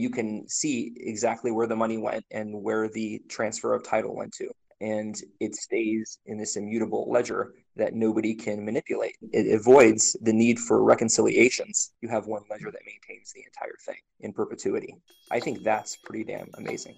[0.00, 4.32] you can see exactly where the money went and where the transfer of title went
[4.34, 4.50] to.
[4.80, 9.16] And it stays in this immutable ledger that nobody can manipulate.
[9.32, 11.92] It avoids the need for reconciliations.
[12.00, 14.96] You have one ledger that maintains the entire thing in perpetuity.
[15.30, 16.96] I think that's pretty damn amazing.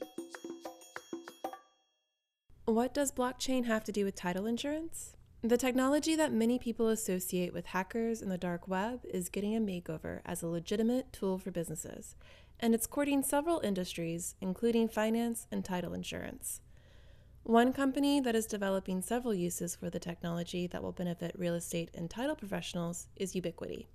[2.67, 5.17] What does blockchain have to do with title insurance?
[5.45, 9.61] The technology that many people associate with hackers and the dark web is getting a
[9.61, 12.15] makeover as a legitimate tool for businesses,
[12.63, 16.61] and it's courting several industries, including finance and title insurance.
[17.43, 21.91] One company that is developing several uses for the technology that will benefit real estate
[21.93, 23.87] and title professionals is Ubitquity.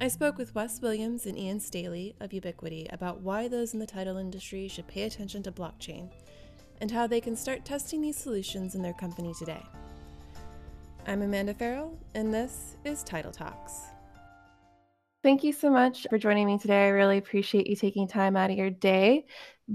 [0.00, 3.86] I spoke with Wes Williams and Ian Staley of Ubitquity about why those in the
[3.86, 6.10] title industry should pay attention to blockchain
[6.80, 9.62] and how they can start testing these solutions in their company today.
[11.06, 13.95] I'm Amanda Farrell, and this is Title Talks.
[15.26, 16.84] Thank you so much for joining me today.
[16.84, 19.26] I really appreciate you taking time out of your day.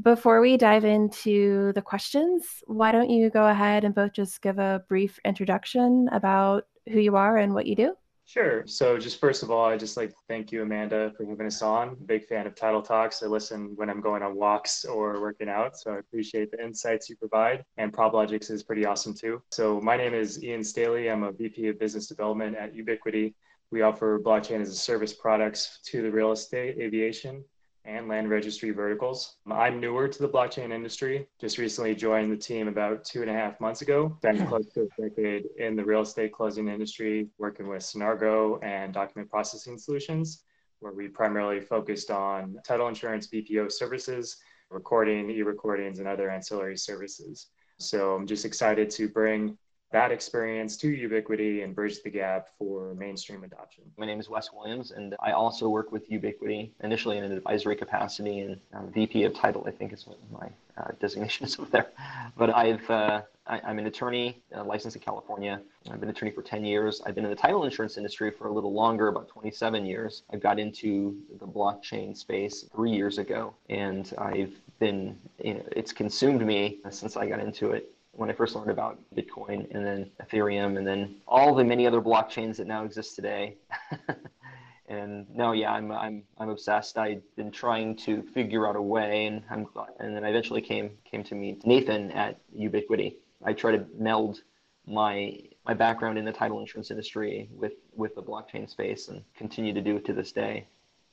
[0.01, 4.59] Before we dive into the questions, why don't you go ahead and both just give
[4.59, 7.95] a brief introduction about who you are and what you do?
[8.23, 8.65] Sure.
[8.65, 11.61] So, just first of all, I just like to thank you, Amanda, for having us
[11.61, 11.97] on.
[12.05, 13.21] Big fan of Title Talks.
[13.21, 15.77] I listen when I'm going on walks or working out.
[15.77, 17.65] So, I appreciate the insights you provide.
[17.75, 19.41] And PropLogix is pretty awesome too.
[19.51, 21.09] So, my name is Ian Staley.
[21.09, 23.33] I'm a VP of Business Development at Ubitquity.
[23.71, 27.43] We offer blockchain as a service products to the real estate, aviation,
[27.85, 29.37] and land registry verticals.
[29.49, 31.27] I'm newer to the blockchain industry.
[31.39, 34.15] Just recently joined the team about two and a half months ago.
[34.19, 34.47] Spent hmm.
[34.47, 39.29] close to a decade in the real estate closing industry, working with Sonargo and document
[39.29, 40.43] processing solutions,
[40.79, 44.37] where we primarily focused on title insurance BPO services,
[44.69, 47.47] recording, e-recordings, and other ancillary services.
[47.79, 49.57] So I'm just excited to bring
[49.91, 53.83] that experience to Ubitquity and bridge the gap for mainstream adoption.
[53.97, 57.75] My name is Wes Williams, and I also work with Ubitquity, initially in an advisory
[57.75, 60.47] capacity and um, VP of title, I think is what my
[60.81, 61.89] uh, designation is over there.
[62.37, 65.61] But I've, uh, I, am an attorney uh, licensed in California.
[65.89, 67.01] I've been an attorney for 10 years.
[67.05, 70.23] I've been in the title insurance industry for a little longer, about 27 years.
[70.31, 75.91] I got into the blockchain space three years ago, and I've been, you know, it's
[75.91, 80.11] consumed me since I got into it when I first learned about Bitcoin and then
[80.21, 83.57] Ethereum and then all the many other blockchains that now exist today.
[84.87, 86.97] and no, yeah, I'm, I'm, I'm obsessed.
[86.97, 89.67] I've been trying to figure out a way and I'm,
[89.99, 93.15] and then I eventually came, came to meet Nathan at Ubitquity.
[93.43, 94.41] I try to meld
[94.85, 99.73] my, my background in the title insurance industry with, with the blockchain space and continue
[99.73, 100.67] to do it to this day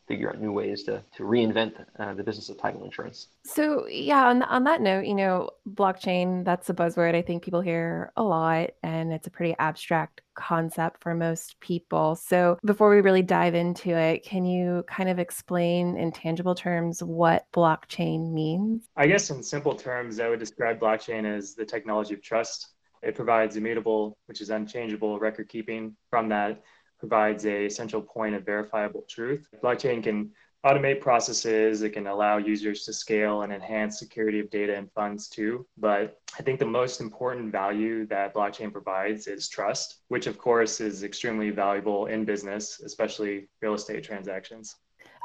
[0.08, 3.28] figure out new ways to, to reinvent uh, the business of title insurance.
[3.44, 7.60] So, yeah, on, on that note, you know, blockchain, that's a buzzword I think people
[7.60, 12.16] hear a lot, and it's a pretty abstract concept for most people.
[12.16, 17.02] So, before we really dive into it, can you kind of explain in tangible terms
[17.02, 18.88] what blockchain means?
[18.96, 22.68] I guess, in simple terms, I would describe blockchain as the technology of trust.
[23.02, 25.96] It provides immutable, which is unchangeable record keeping.
[26.10, 26.62] From that,
[26.98, 29.48] provides a central point of verifiable truth.
[29.62, 30.30] Blockchain can
[30.66, 35.28] automate processes, it can allow users to scale and enhance security of data and funds
[35.28, 35.66] too.
[35.76, 40.80] But I think the most important value that blockchain provides is trust, which of course
[40.80, 44.76] is extremely valuable in business, especially real estate transactions.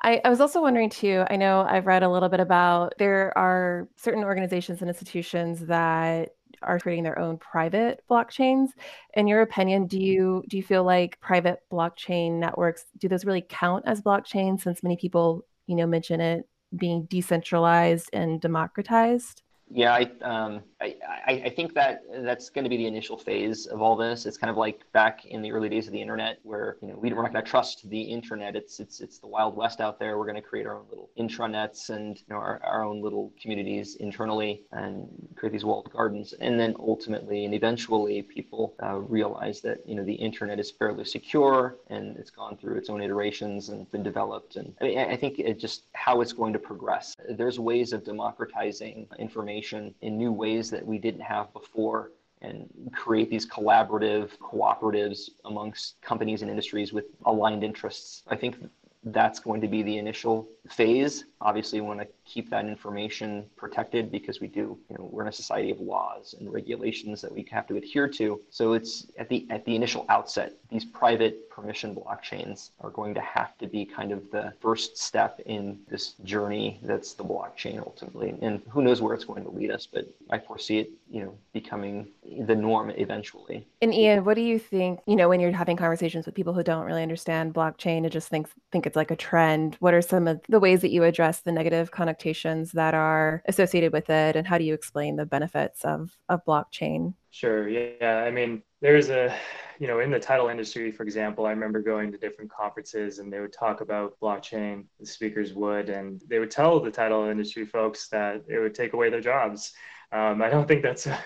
[0.04, 1.24] I, I, was also wondering too.
[1.30, 6.36] I know I've read a little bit about there are certain organizations and institutions that
[6.66, 8.70] are creating their own private blockchains.
[9.16, 13.46] In your opinion, do you do you feel like private blockchain networks do those really
[13.48, 19.44] count as blockchains since many people, you know, mention it being decentralized and democratized?
[19.70, 23.82] Yeah, I, um, I, I, think that that's going to be the initial phase of
[23.82, 24.26] all this.
[24.26, 26.96] It's kind of like back in the early days of the internet, where you know
[26.96, 28.56] we, we're not going to trust the internet.
[28.56, 30.18] It's it's it's the wild west out there.
[30.18, 33.32] We're going to create our own little intranets and you know our, our own little
[33.42, 36.34] communities internally and create these walled gardens.
[36.34, 41.06] And then ultimately and eventually, people uh, realize that you know the internet is fairly
[41.06, 44.56] secure and it's gone through its own iterations and been developed.
[44.56, 47.16] And I, mean, I think it just how it's going to progress.
[47.30, 52.12] There's ways of democratizing information in new ways that we didn't have before
[52.42, 58.24] and create these collaborative cooperatives amongst companies and industries with aligned interests.
[58.28, 58.58] I think
[59.06, 61.26] that's going to be the initial phase.
[61.44, 65.28] Obviously, we want to keep that information protected because we do, you know, we're in
[65.28, 68.42] a society of laws and regulations that we have to adhere to.
[68.50, 73.22] So it's at the at the initial outset, these private permission blockchains are going to
[73.22, 78.36] have to be kind of the first step in this journey that's the blockchain ultimately.
[78.42, 81.34] And who knows where it's going to lead us, but I foresee it, you know,
[81.54, 82.08] becoming
[82.48, 83.68] the norm eventually.
[83.82, 86.64] And Ian, what do you think, you know, when you're having conversations with people who
[86.64, 90.28] don't really understand blockchain and just think think it's like a trend, what are some
[90.28, 94.48] of the ways that you address the negative connotations that are associated with it and
[94.48, 97.14] how do you explain the benefits of, of blockchain?
[97.32, 97.68] Sure.
[97.68, 98.24] Yeah.
[98.26, 99.34] I mean, there's a,
[99.80, 103.32] you know, in the title industry, for example, I remember going to different conferences and
[103.32, 107.66] they would talk about blockchain, the speakers would, and they would tell the title industry
[107.66, 109.74] folks that it would take away their jobs.
[110.14, 111.20] Um, I don't think that's a,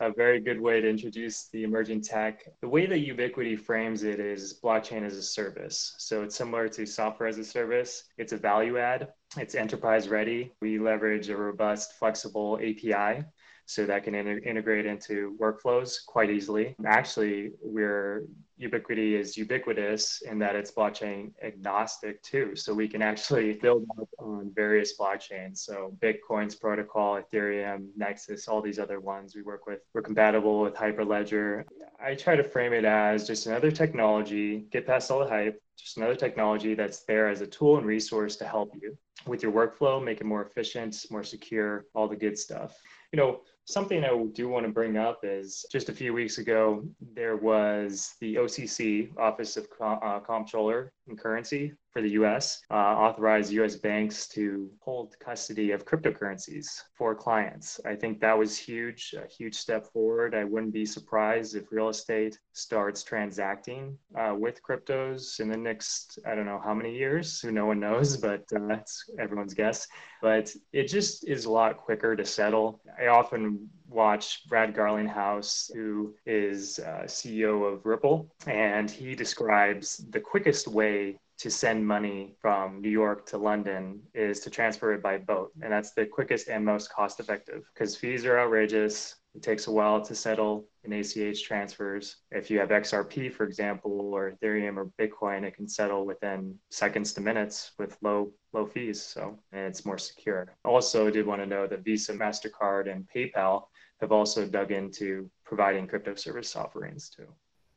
[0.00, 2.44] a, very good way to introduce the emerging tech.
[2.60, 5.94] The way that Ubitquity frames it is blockchain as a service.
[5.96, 8.04] So it's similar to software as a service.
[8.18, 9.14] It's a value add.
[9.38, 10.52] It's enterprise ready.
[10.60, 13.24] We leverage a robust, flexible API
[13.64, 16.76] so that can in- integrate into workflows quite easily.
[16.84, 18.26] Actually, we're
[18.60, 22.54] Ubitquity is ubiquitous in that it's blockchain agnostic too.
[22.54, 25.58] So we can actually build up on various blockchains.
[25.58, 29.80] So Bitcoin's protocol, Ethereum, Nexus, all these other ones we work with.
[29.92, 31.64] We're compatible with Hyperledger.
[32.00, 35.96] I try to frame it as just another technology, get past all the hype, just
[35.96, 38.96] another technology that's there as a tool and resource to help you
[39.26, 42.80] with your workflow, make it more efficient, more secure, all the good stuff.
[43.12, 46.84] You know, Something I do want to bring up is just a few weeks ago,
[47.14, 53.76] there was the OCC, Office of uh, Comptroller Currency for the US, uh, authorized US
[53.76, 56.66] banks to hold custody of cryptocurrencies
[56.98, 57.80] for clients.
[57.84, 60.34] I think that was huge, a huge step forward.
[60.34, 66.18] I wouldn't be surprised if real estate starts transacting uh, with cryptos in the next,
[66.26, 69.86] I don't know how many years, who no one knows, but uh, that's everyone's guess.
[70.20, 72.80] But it just is a lot quicker to settle.
[73.00, 80.20] I often watch Brad Garlinghouse, who is uh, CEO of Ripple, and he describes the
[80.20, 85.18] quickest way to send money from New York to London is to transfer it by
[85.18, 85.50] boat.
[85.62, 89.16] And that's the quickest and most cost effective because fees are outrageous.
[89.34, 92.18] It takes a while to settle in ACH transfers.
[92.30, 97.12] If you have XRP, for example, or Ethereum or Bitcoin, it can settle within seconds
[97.14, 99.02] to minutes with low low fees.
[99.02, 100.54] So and it's more secure.
[100.64, 103.64] Also, I did want to know that Visa, Mastercard, and PayPal
[104.00, 107.26] have also dug into providing crypto service offerings too.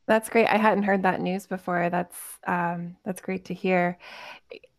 [0.08, 0.48] That's great.
[0.48, 1.90] I hadn't heard that news before.
[1.90, 2.18] That's
[2.48, 3.98] um, that's great to hear.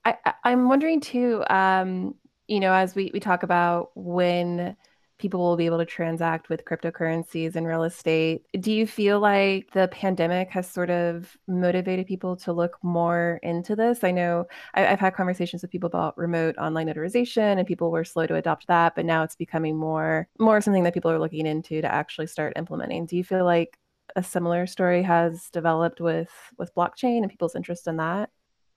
[0.05, 1.44] I, am wondering too.
[1.50, 2.14] Um,
[2.46, 4.75] you know, as we we talk about when
[5.19, 8.44] people will be able to transact with cryptocurrencies and real estate.
[8.59, 13.76] Do you feel like the pandemic has sort of motivated people to look more into
[13.76, 14.05] this?
[14.05, 18.05] I know I, have had conversations with people about remote online notarization, and people were
[18.05, 21.47] slow to adopt that, but now it's becoming more more something that people are looking
[21.47, 23.06] into to actually start implementing.
[23.06, 23.79] Do you feel like
[24.17, 28.31] a similar story has developed with with blockchain and people's interest in that?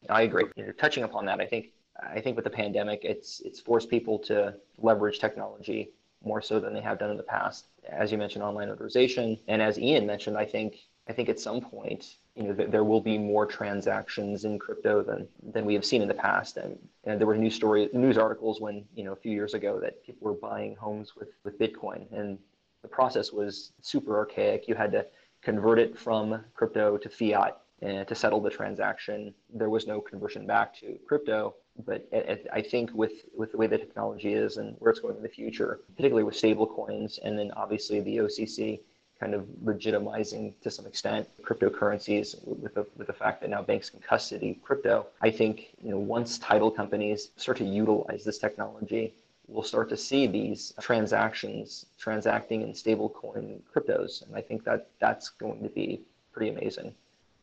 [0.10, 0.46] I agree.
[0.56, 1.68] You know, touching upon that, I think
[2.02, 5.92] I think with the pandemic, it's it's forced people to leverage technology
[6.24, 7.66] more so than they have done in the past.
[7.88, 10.78] As you mentioned, online notarization, and as Ian mentioned, I think
[11.10, 15.02] I think at some point, you know, th- there will be more transactions in crypto
[15.02, 16.58] than than we have seen in the past.
[16.58, 19.80] And, and there were news story news articles when you know a few years ago
[19.80, 22.38] that people were buying homes with with Bitcoin, and
[22.82, 24.68] the process was super archaic.
[24.68, 25.06] You had to
[25.42, 29.34] convert it from crypto to fiat and to settle the transaction.
[29.52, 32.08] There was no conversion back to crypto but
[32.54, 35.30] I think with, with the way the technology is and where it's going in the
[35.30, 38.80] future, particularly with stable coins, and then obviously the OCC
[39.22, 43.90] kind of legitimizing to some extent cryptocurrencies with the, with the fact that now banks
[43.90, 45.06] can custody crypto.
[45.22, 49.14] I think you know once title companies start to utilize this technology,
[49.48, 55.30] we'll start to see these transactions transacting in stablecoin cryptos, and I think that that's
[55.30, 56.02] going to be
[56.34, 56.96] pretty amazing.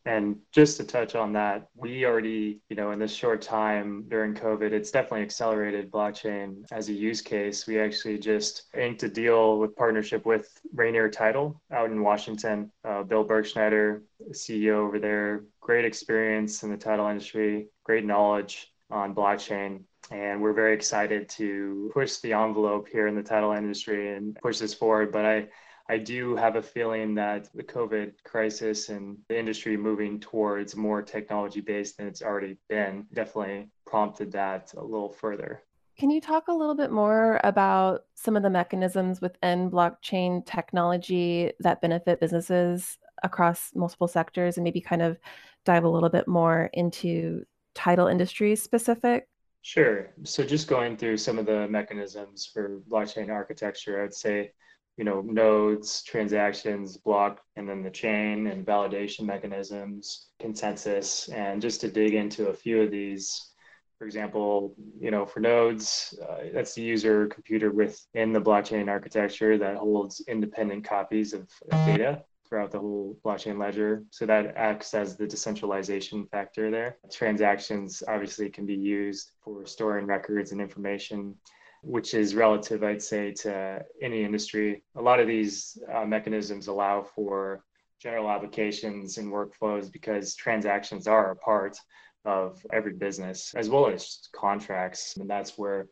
[0.09, 4.33] And just to touch on that, we already, you know, in this short time during
[4.33, 7.67] COVID, it's definitely accelerated blockchain as a use case.
[7.67, 12.71] We actually just inked a deal with partnership with Rainier Title out in Washington.
[12.83, 14.01] Uh, Bill Bergschneider,
[14.31, 19.83] CEO over there, great experience in the title industry, great knowledge on blockchain.
[20.09, 24.57] And we're very excited to push the envelope here in the title industry and push
[24.57, 25.11] this forward.
[25.11, 25.47] But I,
[25.89, 31.01] I do have a feeling that the COVID crisis and the industry moving towards more
[31.01, 35.63] technology based than it's already been definitely prompted that a little further.
[35.97, 41.51] Can you talk a little bit more about some of the mechanisms within blockchain technology
[41.59, 45.17] that benefit businesses across multiple sectors and maybe kind of
[45.65, 47.43] dive a little bit more into
[47.73, 49.27] title industry specific?
[49.63, 50.11] Sure.
[50.23, 54.51] So, just going through some of the mechanisms for blockchain architecture, I'd say
[54.99, 61.79] you know, nodes, transactions, block, and then the chain and validation mechanisms, consensus, and just
[61.79, 63.53] to dig into a few of these.
[63.97, 69.57] For example, you know, for nodes, uh, that's the user computer within the blockchain architecture
[69.57, 72.21] that holds independent copies of data.
[72.45, 74.03] throughout the whole blockchain ledger.
[74.09, 76.97] So that acts as the decentralization factor there.
[77.11, 81.35] Transactions obviously can be used for storing records and information
[81.81, 84.83] which is relative, I'd say, to any industry.
[84.95, 87.63] A lot of these uh, mechanisms allow for
[88.01, 91.77] general applications and workflows because transactions are a part
[92.25, 95.17] of every business as well as contracts.
[95.17, 95.87] And that's where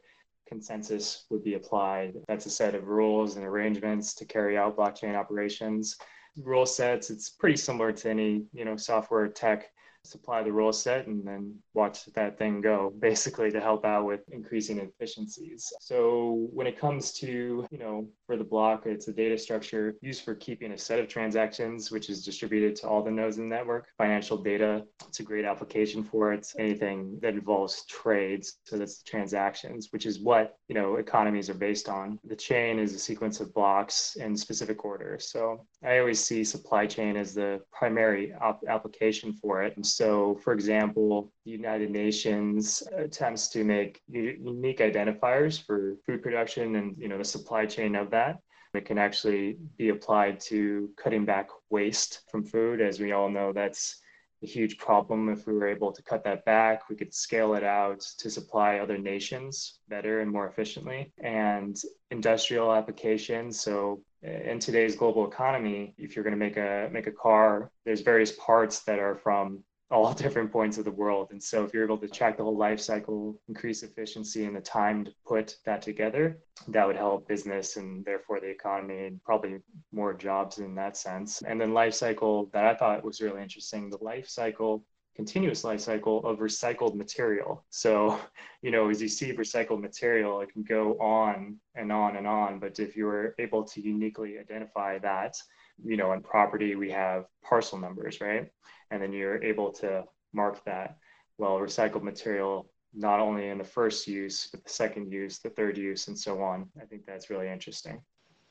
[0.48, 2.16] consensus would be applied.
[2.28, 5.98] That's a set of rules and arrangements to carry out blockchain operations.
[6.38, 9.70] Rule sets, it's pretty similar to any, you know, software tech
[10.08, 14.22] supply the rule set and then watch that thing go basically to help out with
[14.30, 15.72] increasing efficiencies.
[15.80, 20.24] So when it comes to, you know, for the block, it's a data structure used
[20.24, 23.56] for keeping a set of transactions, which is distributed to all the nodes in the
[23.56, 23.88] network.
[23.98, 26.48] Financial data, it's a great application for it.
[26.58, 31.54] Anything that involves trades, so that's the transactions, which is what, you know, economies are
[31.54, 32.20] based on.
[32.24, 35.18] The chain is a sequence of blocks in specific order.
[35.20, 39.74] So I always see supply chain as the primary op- application for it.
[39.98, 46.96] So, for example, the United Nations attempts to make unique identifiers for food production and
[46.96, 48.38] you know the supply chain of that.
[48.76, 52.80] It can actually be applied to cutting back waste from food.
[52.80, 54.00] As we all know, that's
[54.44, 55.30] a huge problem.
[55.30, 58.78] If we were able to cut that back, we could scale it out to supply
[58.78, 61.12] other nations better and more efficiently.
[61.24, 61.76] And
[62.12, 63.60] industrial applications.
[63.60, 67.72] So eh, in today's global economy, if you're going to make a make a car,
[67.84, 71.30] there's various parts that are from all different points of the world.
[71.32, 74.62] And so if you're able to track the whole life cycle, increase efficiency and the
[74.62, 79.60] time to put that together, that would help business and therefore the economy and probably
[79.92, 81.42] more jobs in that sense.
[81.42, 84.84] And then life cycle that I thought was really interesting, the life cycle
[85.18, 87.66] continuous life cycle of recycled material.
[87.72, 88.20] So,
[88.62, 92.60] you know, as you see recycled material, it can go on and on and on.
[92.60, 95.36] But if you were able to uniquely identify that,
[95.84, 98.50] you know, on property, we have parcel numbers, right?
[98.92, 100.04] And then you're able to
[100.34, 100.98] mark that.
[101.38, 105.78] Well, recycled material, not only in the first use, but the second use, the third
[105.78, 106.70] use, and so on.
[106.82, 108.02] I think that's really interesting.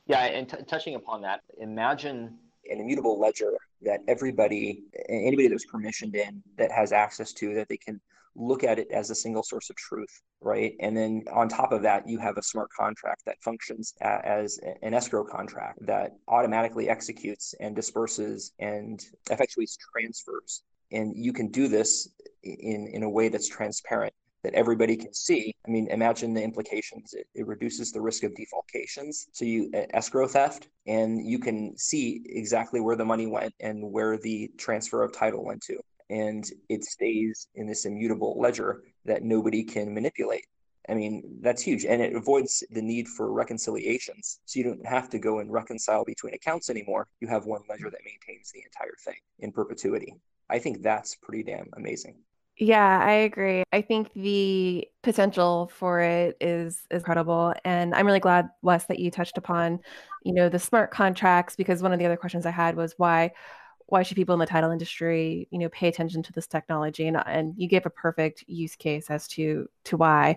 [0.07, 2.39] Yeah, and t- touching upon that, imagine
[2.71, 3.53] an immutable ledger
[3.83, 8.01] that everybody, anybody that was permissioned in, that has access to, that they can
[8.37, 10.75] look at it as a single source of truth, right?
[10.81, 14.95] And then on top of that, you have a smart contract that functions as an
[14.95, 20.63] escrow contract that automatically executes and disperses and effectuates transfers.
[20.93, 22.09] And you can do this
[22.43, 24.15] in, in a way that's transparent
[24.45, 25.53] that everybody can see.
[25.67, 27.15] I mean, imagine the implications.
[27.15, 29.27] It, it reduces the risk of defalcations.
[29.33, 34.17] So you escrow theft, and you can see exactly where the money went and where
[34.19, 39.65] the transfer of title went to and it stays in this immutable ledger that nobody
[39.65, 40.47] can manipulate.
[40.89, 41.85] I mean, that's huge.
[41.85, 44.39] And it avoids the need for reconciliations.
[44.45, 47.09] So you don't have to go and reconcile between accounts anymore.
[47.21, 50.15] You have one ledger that maintains the entire thing in perpetuity.
[50.49, 52.19] I think that's pretty damn amazing.
[52.59, 53.65] Yeah, I agree.
[53.73, 57.53] I think the potential for it is incredible.
[57.65, 59.81] And I'm really glad, Wes, that you touched upon,
[60.25, 63.33] you know, the smart contracts, because one of the other questions I had was why
[63.89, 67.07] why should people in the title industry you know pay attention to this technology?
[67.07, 70.37] And, and you gave a perfect use case as to to why.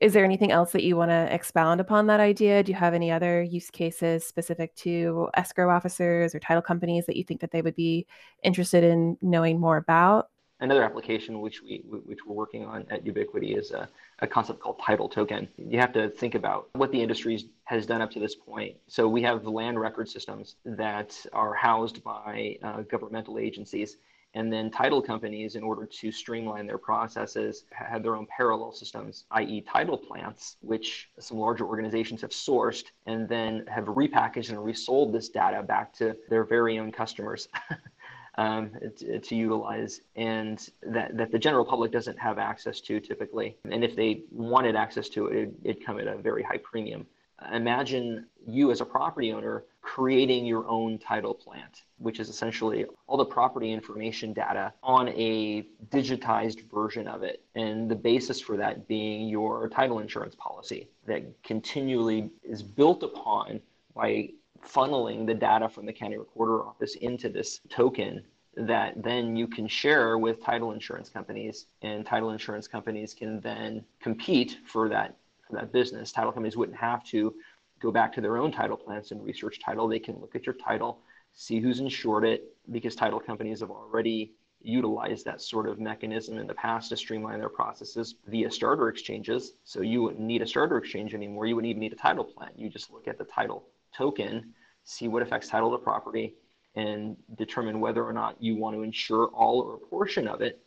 [0.00, 2.62] Is there anything else that you want to expound upon that idea?
[2.62, 7.16] Do you have any other use cases specific to escrow officers or title companies that
[7.16, 8.06] you think that they would be
[8.42, 10.28] interested in knowing more about?
[10.60, 13.88] Another application which we which we're working on at ubitquity is a,
[14.24, 15.48] a concept called title token.
[15.56, 18.76] You have to think about what the industry has done up to this point.
[18.88, 23.98] So we have land record systems that are housed by uh, governmental agencies
[24.34, 29.24] and then title companies in order to streamline their processes had their own parallel systems
[29.30, 35.12] i.e title plants which some larger organizations have sourced and then have repackaged and resold
[35.12, 37.48] this data back to their very own customers
[38.36, 43.56] um, to, to, utilize and that, that the general public doesn't have access to typically.
[43.70, 47.06] And if they wanted access to it, it'd, it'd come at a very high premium.
[47.52, 53.18] Imagine you as a property owner creating your own title plant, which is essentially all
[53.18, 57.42] the property information data on a digitized version of it.
[57.54, 63.60] And the basis for that being your title insurance policy that continually is built upon
[63.94, 64.30] by
[64.66, 68.22] funneling the data from the county recorder office into this token
[68.56, 73.84] that then you can share with title insurance companies and title insurance companies can then
[74.00, 75.16] compete for that
[75.46, 76.12] for that business.
[76.12, 77.34] Title companies wouldn't have to
[77.80, 79.88] go back to their own title plants and research title.
[79.88, 81.00] They can look at your title
[81.34, 86.46] see who's insured it because title companies have already utilized that sort of mechanism in
[86.46, 89.52] the past to streamline their processes via starter exchanges.
[89.64, 91.44] So you wouldn't need a starter exchange anymore.
[91.44, 92.50] You wouldn't even need a title plan.
[92.56, 94.52] You just look at the title token,
[94.84, 96.34] see what affects title to property,
[96.74, 100.60] and determine whether or not you want to insure all or a portion of it,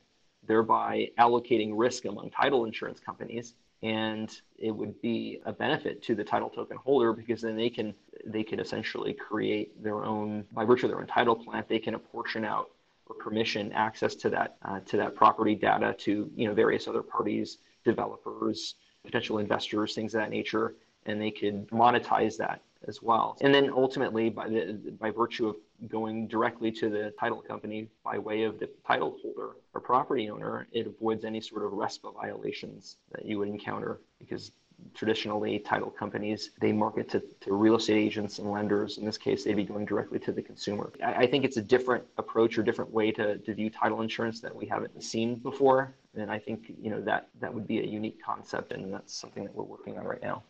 [0.48, 3.55] thereby allocating risk among title insurance companies.
[3.84, 7.93] And it would be a benefit to the title token holder because then they can
[8.25, 11.93] they can essentially create their own by virtue of their own title plant, they can
[11.93, 12.72] apportion out
[13.05, 17.03] or permission access to that uh, to that property data to you know various other
[17.03, 23.38] parties, developers, potential investors, things of that nature, and they could monetize that as well.
[23.41, 25.55] And then ultimately, by the by virtue of
[25.88, 30.67] going directly to the title company by way of the title holder or property owner,
[30.72, 34.51] it avoids any sort of RESPA violations that you would encounter because
[34.93, 38.98] traditionally title companies they market to, to real estate agents and lenders.
[38.98, 40.91] In this case they'd be going directly to the consumer.
[41.03, 44.39] I, I, think it's a different approach or different way to, to view title insurance
[44.41, 45.96] that we haven't seen before.
[46.15, 49.43] And i think you know that that would be a unique concept and that's something
[49.43, 50.43] that we're working on right now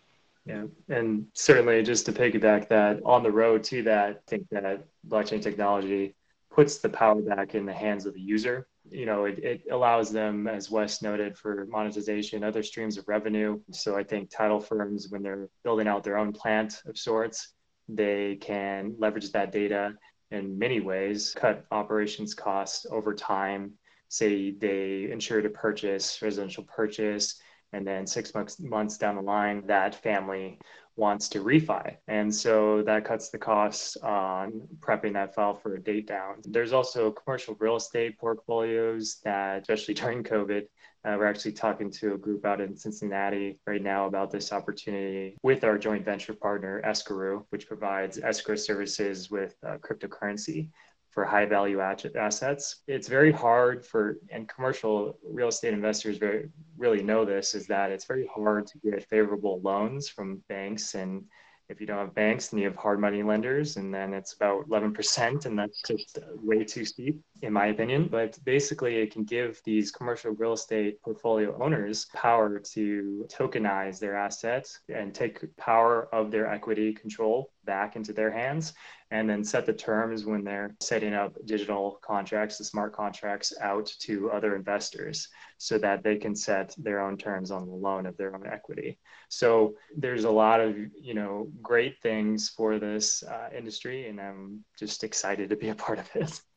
[0.47, 4.85] yeah, and certainly just to piggyback that on the road to that, I think that
[5.07, 6.15] blockchain technology
[6.49, 8.67] puts the power back in the hands of the user.
[8.89, 13.59] You know, it, it allows them, as Wes noted, for monetization, other streams of revenue.
[13.71, 17.49] So I think title firms, when they're building out their own plant of sorts,
[17.89, 19.95] they can leverage that data
[20.31, 23.73] in many ways, cut operations costs over time.
[24.09, 27.41] Say they insure to purchase, residential purchase,
[27.73, 30.59] and then six months months down the line that family
[30.95, 31.95] wants to refi.
[32.07, 36.37] And so that cuts the costs on prepping that file for a date down.
[36.43, 40.63] There's also commercial real estate portfolios that especially during covid
[41.05, 45.37] uh, we're actually talking to a group out in Cincinnati right now about this opportunity
[45.41, 50.69] with our joint venture partner, Escrow, which provides escrow services with uh, cryptocurrency
[51.17, 52.83] for high value assets.
[52.87, 57.89] It's very hard for, and commercial real estate investors very, really know this, is that
[57.89, 61.23] it's very hard to get favorable loans from banks and
[61.69, 64.69] if you don't have banks, then you have hard money lenders, and then it's about
[64.69, 68.07] 11%, and that's just way too steep, in my opinion.
[68.09, 74.15] But basically, it can give these commercial real estate portfolio owners power to tokenize their
[74.15, 78.73] assets and take power of their equity control back into their hands
[79.11, 83.85] and then set the terms when they're setting up digital contracts, the smart contracts out
[83.99, 85.27] to other investors
[85.59, 88.97] so that they can set their own terms on the loan of their own equity.
[89.29, 94.65] So there's a lot of, you know, great things for this uh, industry and I'm
[94.79, 96.41] just excited to be a part of it.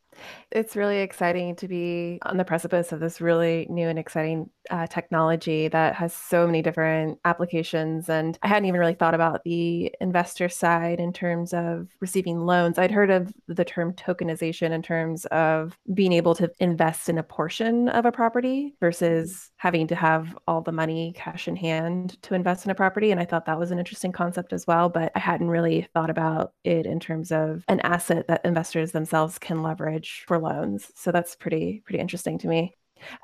[0.51, 4.87] It's really exciting to be on the precipice of this really new and exciting uh,
[4.87, 8.09] technology that has so many different applications.
[8.09, 12.79] And I hadn't even really thought about the investor side in terms of receiving loans.
[12.79, 17.23] I'd heard of the term tokenization in terms of being able to invest in a
[17.23, 22.33] portion of a property versus having to have all the money cash in hand to
[22.33, 23.11] invest in a property.
[23.11, 24.89] And I thought that was an interesting concept as well.
[24.89, 29.39] But I hadn't really thought about it in terms of an asset that investors themselves
[29.39, 30.91] can leverage for loans.
[30.95, 32.75] So that's pretty, pretty interesting to me.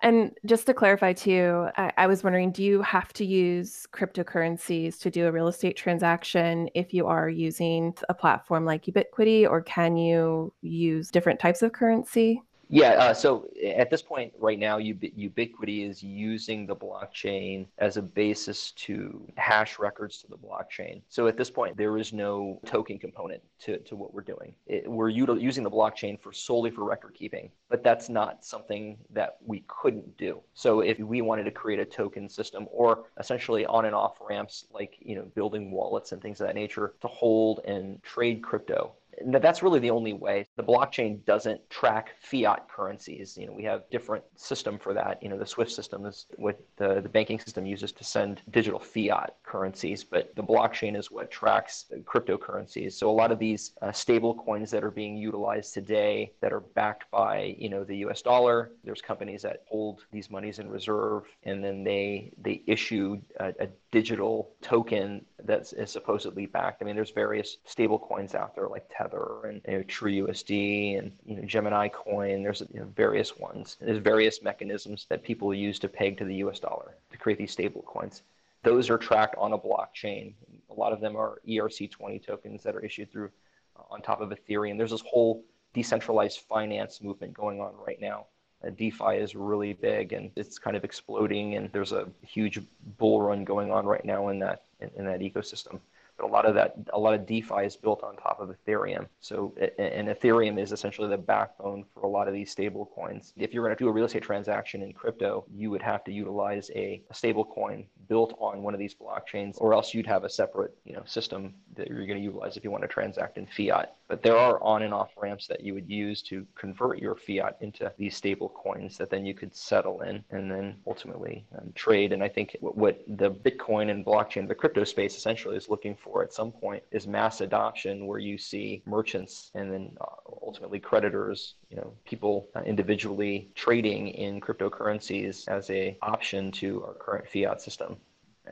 [0.03, 4.99] And just to clarify too, I, I, was wondering do you have to use cryptocurrencies
[5.01, 9.62] to do a real estate transaction if you are using a platform like Ubitquity, or
[9.62, 12.42] can you use different types of currency?
[12.68, 18.02] Yeah, uh, so at this point right now, Ubitquity is using the blockchain as a
[18.02, 21.02] basis to hash records to the blockchain.
[21.09, 24.55] So at this point, there is no token component to, to what we're doing.
[24.66, 28.98] It, we're util- using the blockchain for solely for record keeping, but that's not something
[29.11, 30.40] that we couldn't do.
[30.55, 34.64] So if we wanted to create a token system or essentially on and off ramps,
[34.72, 38.92] like you know building wallets and things of that nature to hold and trade crypto
[39.26, 40.46] that's really the only way.
[40.57, 43.37] The blockchain doesn't track fiat currencies.
[43.38, 45.22] You know, we have different system for that.
[45.22, 48.79] You know, the SWIFT system is what the, the banking system uses to send digital
[48.79, 52.92] fiat currencies, but the blockchain is what tracks cryptocurrencies.
[52.92, 56.61] So a lot of these uh, stable coins that are being utilized today that are
[56.61, 61.24] backed by, you know, the US dollar, there's companies that hold these monies in reserve
[61.44, 66.83] and then they they issue a, a digital token that is supposedly backed.
[66.83, 71.12] I mean, there's various stable coins out there like Tether and you know, TrueUSD and
[71.24, 72.42] you know, Gemini Coin.
[72.42, 73.76] There's you know, various ones.
[73.80, 77.52] There's various mechanisms that people use to peg to the US dollar to create these
[77.52, 78.22] stable coins.
[78.62, 80.34] Those are tracked on a blockchain.
[80.70, 83.30] A lot of them are ERC20 tokens that are issued through
[83.78, 84.76] uh, on top of Ethereum.
[84.76, 88.26] There's this whole decentralized finance movement going on right now
[88.64, 92.60] uh, DeFi is really big and it's kind of exploding, and there's a huge
[92.98, 95.78] bull run going on right now in that in, in that ecosystem.
[96.16, 99.07] But a lot of that, a lot of DeFi is built on top of Ethereum.
[99.20, 103.35] So, and Ethereum is essentially the backbone for a lot of these stable coins.
[103.37, 106.12] If you're going to do a real estate transaction in crypto, you would have to
[106.12, 110.24] utilize a, a stable coin built on one of these blockchains, or else you'd have
[110.24, 113.38] a separate you know system that you're going to utilize if you want to transact
[113.38, 113.96] in fiat.
[114.08, 117.56] But there are on and off ramps that you would use to convert your fiat
[117.60, 122.12] into these stable coins that then you could settle in and then ultimately um, trade.
[122.12, 126.22] And I think what the Bitcoin and blockchain, the crypto space essentially is looking for
[126.22, 130.06] at some point is mass adoption where you see merchants and then uh,
[130.42, 136.94] ultimately creditors, you know, people uh, individually trading in cryptocurrencies as a option to our
[136.94, 137.95] current fiat system.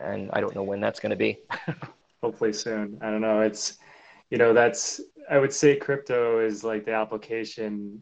[0.00, 1.38] And I don't know when that's going to be.
[2.22, 2.98] Hopefully soon.
[3.02, 3.40] I don't know.
[3.40, 3.78] It's,
[4.30, 8.00] you know, that's, I would say crypto is like the application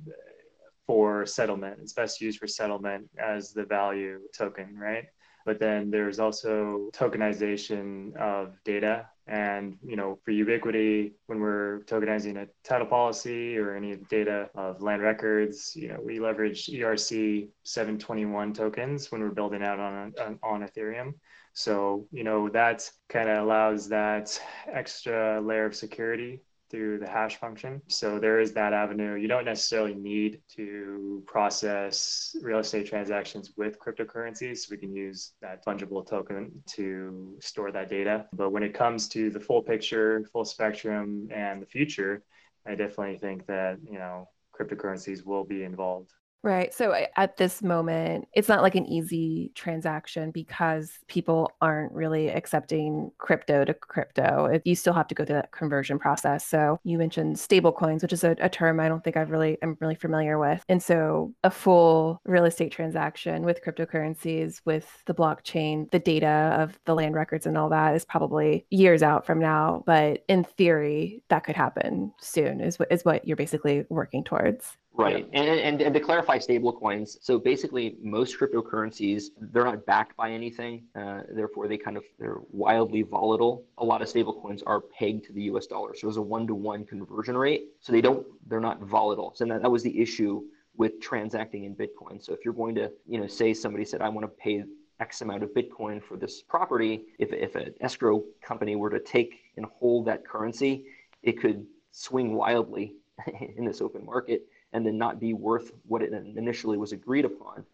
[0.86, 1.78] for settlement.
[1.80, 5.04] It's best used for settlement as the value token, right?
[5.44, 9.08] But then there's also tokenization of data.
[9.26, 14.82] And, you know, for Ubitquity, when we're tokenizing a title policy or any data of
[14.82, 20.38] land records, you know, we leverage ERC 721 tokens when we're building out on, on,
[20.42, 21.14] on Ethereum.
[21.52, 27.36] So, you know, that kind of allows that extra layer of security through the hash
[27.36, 27.82] function.
[27.88, 29.16] So there is that avenue.
[29.16, 34.70] You don't necessarily need to process real estate transactions with cryptocurrencies.
[34.70, 38.26] We can use that fungible token to store that data.
[38.32, 42.22] But when it comes to the full picture, full spectrum, and the future,
[42.66, 46.12] I definitely think that, you know, cryptocurrencies will be involved.
[46.44, 46.74] Right.
[46.74, 53.12] So at this moment, it's not like an easy transaction because people aren't really accepting
[53.18, 54.60] crypto to crypto.
[54.64, 56.44] You still have to go through that conversion process.
[56.44, 59.56] So you mentioned stable coins, which is a, a term I don't think I've really
[59.62, 60.64] I'm really familiar with.
[60.68, 66.76] And so a full real estate transaction with cryptocurrencies, with the blockchain, the data of
[66.86, 69.84] the land records and all that is probably years out from now.
[69.86, 74.76] But in theory, that could happen soon, is is what you're basically working towards.
[74.94, 75.26] Right.
[75.32, 80.84] And, and, and to clarify stablecoins, so basically most cryptocurrencies, they're not backed by anything.
[80.94, 83.64] Uh, therefore, they kind of, they're wildly volatile.
[83.78, 85.94] A lot of stablecoins are pegged to the US dollar.
[85.94, 87.68] So there's a one-to-one conversion rate.
[87.80, 89.32] So they don't, they're not volatile.
[89.34, 90.42] So that, that was the issue
[90.76, 92.22] with transacting in Bitcoin.
[92.22, 94.62] So if you're going to, you know, say somebody said, I want to pay
[95.00, 99.40] X amount of Bitcoin for this property, if, if an escrow company were to take
[99.56, 100.84] and hold that currency,
[101.22, 102.94] it could swing wildly
[103.56, 107.64] in this open market and then not be worth what it initially was agreed upon.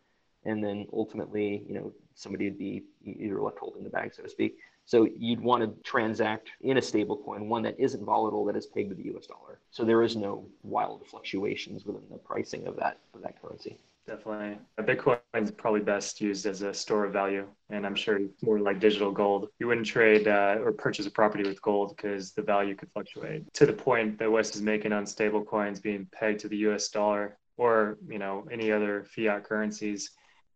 [0.44, 4.28] And then ultimately, you know, somebody would be either left holding the bag, so to
[4.28, 4.58] speak.
[4.84, 8.66] So you'd want to transact in a stable coin, one that isn't volatile, that is
[8.66, 9.58] pegged to the US dollar.
[9.70, 13.76] So there is no wild fluctuations within the pricing of that of that currency.
[14.09, 14.59] Definitely.
[14.81, 17.47] Bitcoin is probably best used as a store of value.
[17.68, 19.51] And I'm sure more like digital gold.
[19.59, 23.53] You wouldn't trade uh, or purchase a property with gold because the value could fluctuate.
[23.53, 26.88] To the point that Wes is making on stable coins being pegged to the US
[26.88, 30.12] dollar or, you know, any other fiat currencies,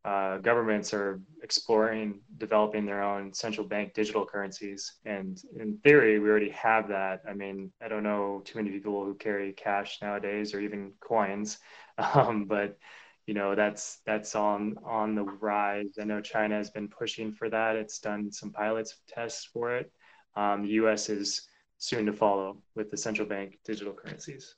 [0.06, 4.94] uh, governments are exploring developing their own central bank digital currencies.
[5.04, 7.20] And in theory, we already have that.
[7.28, 11.58] I mean, I don't know too many people who carry cash nowadays or even coins,
[11.98, 12.78] um, but
[13.26, 15.96] you know that's that's on on the rise.
[16.00, 17.76] I know China has been pushing for that.
[17.76, 19.92] It's done some pilots tests for it.
[20.34, 21.08] Um, the U.S.
[21.08, 24.54] is soon to follow with the central bank digital currencies.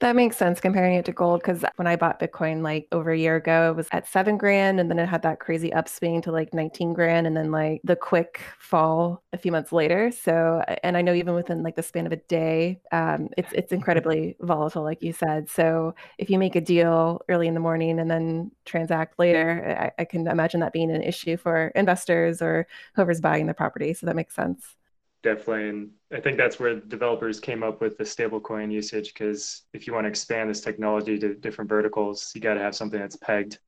[0.00, 3.18] That makes sense comparing it to gold because when I bought Bitcoin like over a
[3.18, 6.32] year ago, it was at seven grand and then it had that crazy upswing to
[6.32, 10.10] like 19 grand and then like the quick fall a few months later.
[10.10, 13.72] So, and I know even within like the span of a day, um, it's, it's
[13.72, 15.48] incredibly volatile, like you said.
[15.48, 20.02] So if you make a deal early in the morning and then transact later, I,
[20.02, 23.94] I can imagine that being an issue for investors or whoever's buying the property.
[23.94, 24.76] So that makes sense
[25.22, 29.86] definitely and i think that's where developers came up with the stablecoin usage because if
[29.86, 33.16] you want to expand this technology to different verticals you got to have something that's
[33.16, 33.58] pegged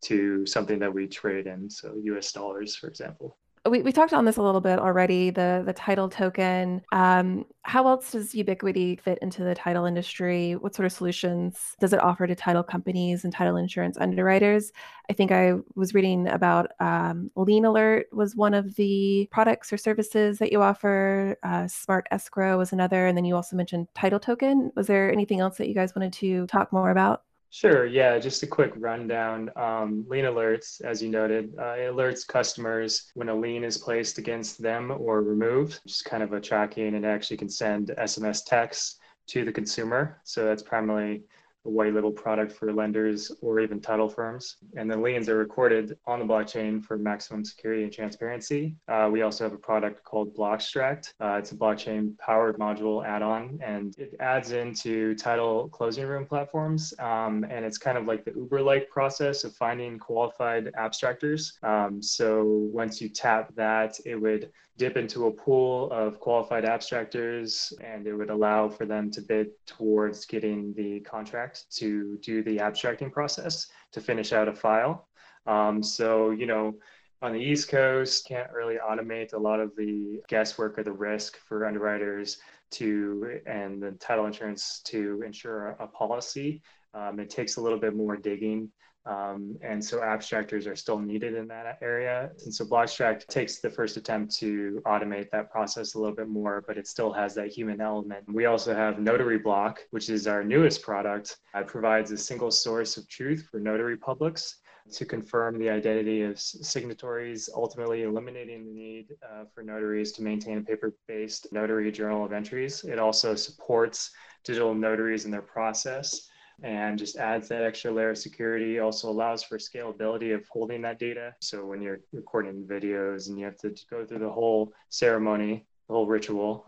[0.00, 4.24] to something that we trade in so us dollars for example we, we talked on
[4.24, 6.82] this a little bit already the the title token.
[6.92, 10.56] Um, how else does ubitquity fit into the title industry?
[10.56, 14.72] What sort of solutions does it offer to title companies and title insurance underwriters?
[15.10, 19.76] I think i was reading about um, lien alert was one of the products or
[19.76, 21.36] services that you offer.
[21.42, 24.72] Uh, smart escrow was another and then you also mentioned title token.
[24.76, 27.86] Was there anything else that you guys wanted to talk more about Sure.
[27.86, 28.18] Yeah.
[28.18, 29.50] Just a quick rundown.
[29.56, 34.60] Um, lien alerts, as you noted, uh, alerts customers when a lien is placed against
[34.62, 39.44] them or removed, just kind of a tracking and actually can send SMS texts to
[39.44, 40.20] the consumer.
[40.24, 41.22] So that's primarily
[41.68, 44.56] a white label product for lenders or even title firms.
[44.76, 48.74] And the liens are recorded on the blockchain for maximum security and transparency.
[48.88, 51.12] Uh, we also have a product called Blockstract.
[51.20, 56.24] Uh, it's a blockchain powered module add on, and it adds into title closing room
[56.26, 56.94] platforms.
[56.98, 61.62] Um, and it's kind of like the Uber like process of finding qualified abstractors.
[61.62, 67.72] Um, so once you tap that, it would dip into a pool of qualified abstractors
[67.84, 72.60] and it would allow for them to bid towards getting the contract to do the
[72.60, 75.08] abstracting process to finish out a file.
[75.46, 76.74] Um, so, you know,
[77.20, 81.36] on the East Coast, can't really automate a lot of the guesswork or the risk
[81.36, 82.38] for underwriters
[82.70, 86.62] to and the title insurance to ensure a policy.
[86.94, 88.70] Um, it takes a little bit more digging
[89.08, 92.30] um, and so abstractors are still needed in that area.
[92.44, 96.62] And so Blockstract takes the first attempt to automate that process a little bit more,
[96.66, 98.24] but it still has that human element.
[98.30, 101.38] We also have Notary Block, which is our newest product.
[101.54, 104.60] It provides a single source of truth for notary publics
[104.92, 110.58] to confirm the identity of signatories, ultimately eliminating the need uh, for notaries to maintain
[110.58, 112.84] a paper-based notary journal of entries.
[112.84, 114.10] It also supports
[114.44, 116.27] digital notaries in their process
[116.62, 118.78] and just adds that extra layer of security.
[118.78, 121.34] Also allows for scalability of holding that data.
[121.40, 125.94] So when you're recording videos and you have to go through the whole ceremony, the
[125.94, 126.66] whole ritual,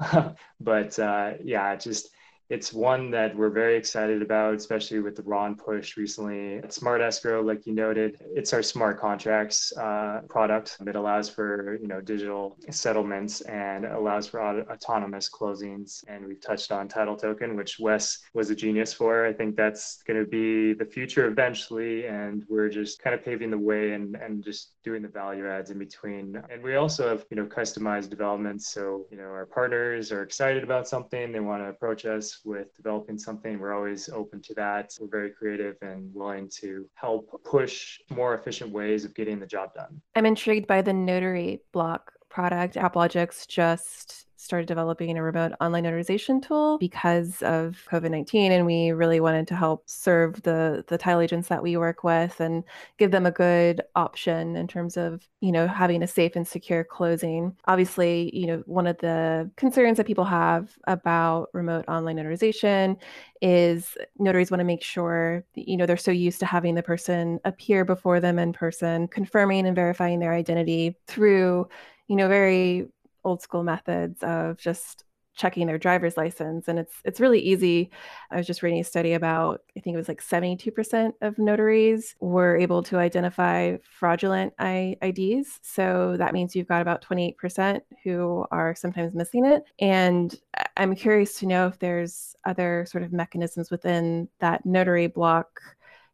[0.61, 2.11] but uh, yeah, just
[2.51, 6.61] it's one that we're very excited about, especially with the RON push recently.
[6.69, 10.77] Smart Escrow, like you noted, it's our smart contracts uh, product.
[10.81, 16.03] that allows for you know digital settlements and allows for auto- autonomous closings.
[16.09, 19.25] And we've touched on Title Token, which Wes was a genius for.
[19.25, 23.53] I think that's going to be the future eventually, and we're just kind of paving
[23.53, 26.43] the way and and just doing the value adds in between.
[26.51, 28.67] And we also have you know customized developments.
[28.73, 32.75] So you know our partners are excited about something, they want to approach us with
[32.75, 34.93] developing something, we're always open to that.
[35.01, 39.75] We're very creative and willing to help push more efficient ways of getting the job
[39.75, 40.01] done.
[40.15, 42.77] I'm intrigued by the notary block product.
[42.77, 49.21] PropLogix just started developing a remote online notarization tool because of COVID-19 and we really
[49.21, 52.65] wanted to help serve the the title agents that we work with and
[52.99, 56.83] give them a good option in terms of, you know, having a safe and secure
[56.83, 57.57] closing.
[57.67, 62.97] Obviously, you know, one of the concerns that people have about remote online notarization
[63.41, 67.39] is notaries want to make sure, you know, they're so used to having the person
[67.45, 71.69] appear before them in person, confirming and verifying their identity through
[72.09, 72.89] you know very
[73.25, 75.05] old school methods of just
[75.37, 77.91] checking their driver's license and it's it's really easy.
[78.31, 82.15] I was just reading a study about i think it was like 72% of notaries
[82.21, 88.45] were able to identify fraudulent I- ids so that means you've got about 28% who
[88.51, 90.35] are sometimes missing it and
[90.77, 95.61] i'm curious to know if there's other sort of mechanisms within that notary block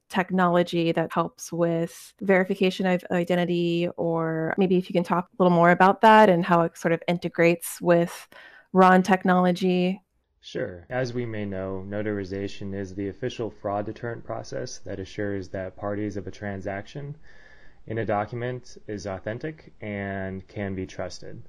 [0.08, 5.56] technology that helps with verification of identity, or maybe if you can talk a little
[5.56, 8.28] more about that and how it sort of integrates with
[8.72, 10.00] RON technology.
[10.40, 10.86] Sure.
[10.90, 16.16] As we may know, notarization is the official fraud deterrent process that assures that parties
[16.16, 17.16] of a transaction
[17.86, 21.42] in a document is authentic and can be trusted.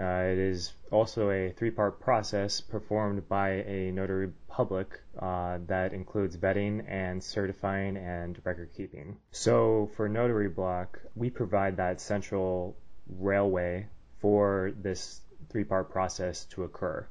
[0.00, 6.36] Uh, it is also a three-part process performed by a notary public uh, that includes
[6.36, 9.16] vetting and certifying and record keeping.
[9.32, 12.76] So for Notary Block, we provide that central
[13.08, 13.88] railway
[14.20, 17.06] for this three-part process to occur.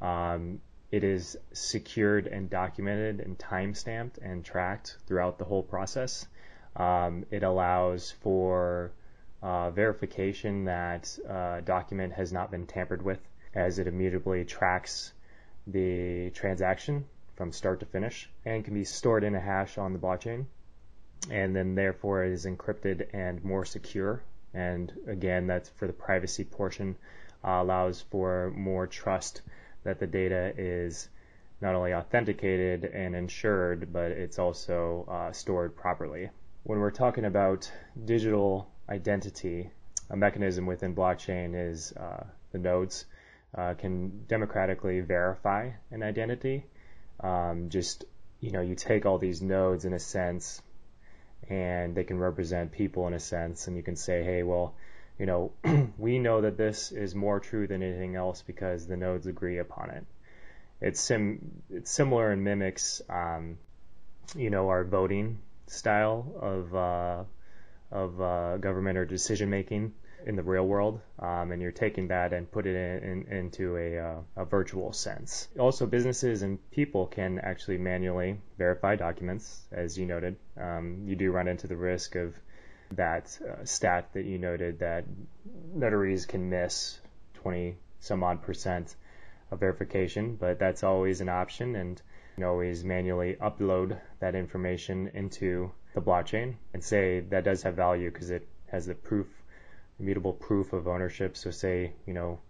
[0.00, 6.26] Um, it is secured and documented and time-stamped and tracked throughout the whole process.
[6.76, 8.92] Um, it allows for
[9.44, 13.20] uh, verification that uh, document has not been tampered with
[13.54, 15.12] as it immutably tracks
[15.66, 17.04] the transaction
[17.36, 20.46] from start to finish and can be stored in a hash on the blockchain.
[21.30, 24.22] And then therefore it is encrypted and more secure.
[24.54, 26.96] And again that's for the privacy portion
[27.44, 29.42] uh, allows for more trust
[29.82, 31.10] that the data is
[31.60, 36.30] not only authenticated and insured but it's also uh, stored properly.
[36.62, 37.70] When we're talking about
[38.06, 39.70] digital identity,
[40.10, 43.06] a mechanism within blockchain is uh, the nodes
[43.56, 46.64] uh, can democratically verify an identity.
[47.20, 48.04] Um, just
[48.40, 50.60] you know, you take all these nodes in a sense,
[51.48, 54.74] and they can represent people in a sense, and you can say, hey, well,
[55.18, 55.52] you know,
[55.98, 59.90] we know that this is more true than anything else because the nodes agree upon
[59.90, 60.04] it.
[60.80, 63.56] It's sim it's similar and mimics, um,
[64.36, 67.24] you know, our voting style of uh,
[67.94, 69.94] of uh, government or decision making.
[70.26, 73.76] in the real world, um, and you're taking that and put it in, in, into
[73.76, 75.48] a, uh, a virtual sense.
[75.58, 80.36] Also, businesses and people can actually manually verify documents, as you noted.
[80.58, 82.34] Um, you do run into the risk of
[82.92, 85.04] that uh, stat that you noted that
[85.74, 86.98] notaries can miss
[87.34, 88.96] 20 some odd percent
[89.50, 95.10] of verification, but that's always an option, and you can always manually upload that information
[95.14, 99.28] into the blockchain and say that does have value because it has the proof,
[100.00, 101.36] immutable proof of ownership.
[101.36, 102.40] So say, you know,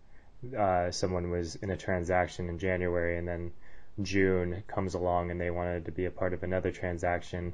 [0.59, 3.53] uh, someone was in a transaction in January and then
[4.03, 7.53] June comes along and they wanted to be a part of another transaction.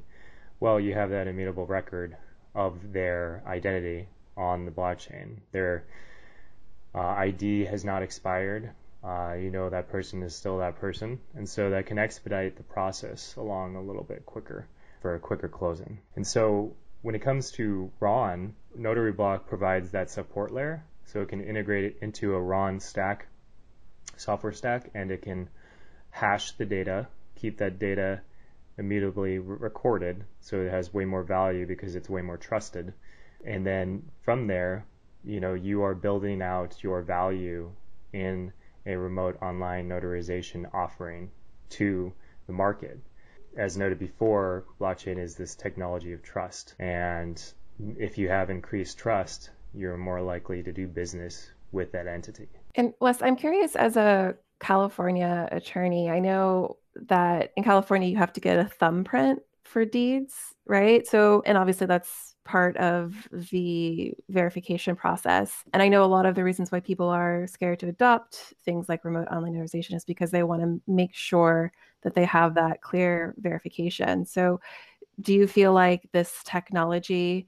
[0.61, 2.17] Well, you have that immutable record
[2.55, 5.39] of their identity on the blockchain.
[5.51, 5.85] Their
[6.95, 8.71] uh, ID has not expired.
[9.03, 12.63] Uh, you know that person is still that person, and so that can expedite the
[12.63, 14.67] process along a little bit quicker
[15.01, 15.99] for a quicker closing.
[16.17, 21.29] And so when it comes to RON, Notary Block provides that support layer, so it
[21.29, 23.27] can integrate it into a RON stack,
[24.17, 25.49] software stack, and it can
[26.11, 28.21] hash the data, keep that data
[28.79, 32.93] immutably recorded, so it has way more value because it's way more trusted.
[33.45, 34.87] And then from there,
[35.25, 37.73] you know, you are building out your value
[38.13, 38.53] in
[38.87, 41.31] a remote online notarization offering
[41.71, 42.13] to
[42.47, 42.99] the market
[43.57, 46.75] as noted before, blockchain is this technology of trust.
[46.79, 47.43] And
[47.99, 52.49] if you have increased trust, you're more likely to do business with that entity.
[52.75, 56.77] And Wes, I'm curious as a California attorney, I know
[57.09, 60.35] that in California you have to get a thumbprint for deeds,
[60.67, 61.07] right?
[61.07, 65.63] So, and obviously that's part of the verification process.
[65.73, 68.89] And I know a lot of the reasons why people are scared to adopt things
[68.89, 72.83] like remote online notarization is because they want to make sure that they have that
[72.83, 74.25] clear verification.
[74.25, 74.61] So,
[75.21, 77.47] do you feel like this technology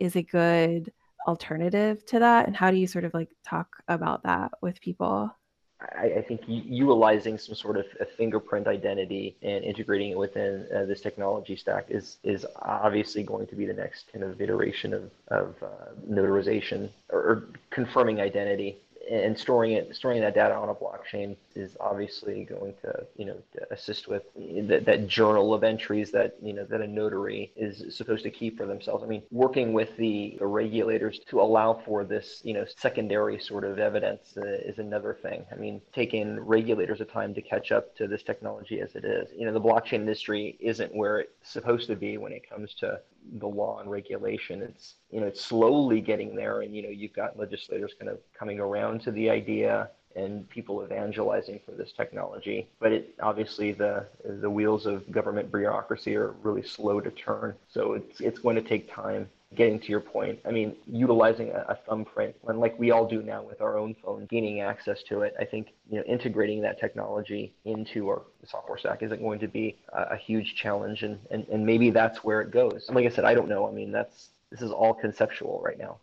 [0.00, 0.92] is a good
[1.26, 2.46] alternative to that?
[2.46, 5.34] And how do you sort of like talk about that with people?
[5.80, 10.84] I, I, think utilizing some sort of a fingerprint identity and integrating it within uh,
[10.84, 15.10] this technology stack is is obviously going to be the next kind of iteration of,
[15.28, 18.78] of uh, notarization or, or confirming identity
[19.10, 23.36] and storing it, storing that data on a blockchain is obviously going to, you know,
[23.70, 24.22] assist with
[24.68, 28.56] that, that journal of entries that, you know, that a notary is supposed to keep
[28.56, 29.04] for themselves.
[29.04, 33.64] I mean, working with the, the regulators to allow for this, you know, secondary sort
[33.64, 35.44] of evidence uh, is another thing.
[35.52, 39.30] I mean, taking regulators a time to catch up to this technology as it is.
[39.36, 43.00] You know, the blockchain industry isn't where it's supposed to be when it comes to
[43.38, 44.62] the law and regulation.
[44.62, 48.18] It's you know it's slowly getting there, and you know you've got legislators kind of
[48.38, 52.68] coming around to the idea and people evangelizing for this technology.
[52.78, 57.94] But it obviously the the wheels of government bureaucracy are really slow to turn, so
[57.94, 61.74] it's it's going to take time getting to your point, I mean, utilizing a, a,
[61.86, 65.34] thumbprint, and like we all do now with our own phone, gaining access to it,
[65.38, 69.76] I think you know integrating that technology into our software stack isn't going to be
[69.92, 72.84] a, a huge challenge, and, and and maybe that's where it goes.
[72.88, 73.68] And like I said, I don't know.
[73.68, 75.98] I mean, that's this is all conceptual right now.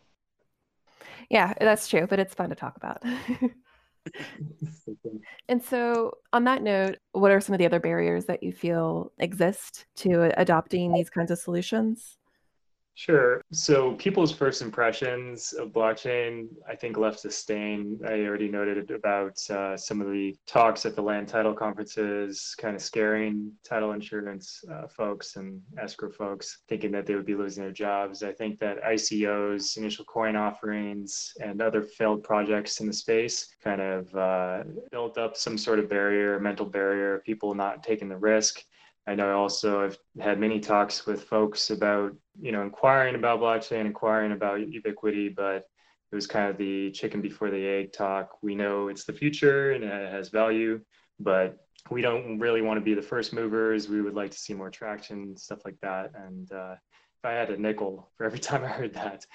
[1.29, 3.01] Yeah, that's true, but it's fun to talk about.
[5.47, 9.11] and so, on that note, what are some of the other barriers that you feel
[9.19, 12.17] exist to adopting these kinds of solutions?
[12.93, 13.41] Sure.
[13.51, 17.99] So people's first impressions of blockchain, I think, left a stain.
[18.05, 22.75] I already noted about uh, some of the talks at the land title conferences, kind
[22.75, 27.63] of scaring title insurance uh, folks and escrow folks, thinking that they would be losing
[27.63, 28.23] their jobs.
[28.23, 33.81] I think that ICOs, initial coin offerings, and other failed projects in the space kind
[33.81, 38.61] of uh, built up some sort of barrier, mental barrier, people not taking the risk.
[39.07, 43.85] I know also I've had many talks with folks about, you know, inquiring about blockchain,
[43.85, 45.65] inquiring about Ubitquity, but
[46.11, 48.37] it was kind of the chicken before the egg talk.
[48.41, 50.81] We know it's the future and it has value,
[51.19, 51.57] but
[51.89, 53.89] we don't really want to be the first movers.
[53.89, 56.11] We would like to see more traction, stuff like that.
[56.13, 59.25] And uh, if I had a nickel for every time I heard that,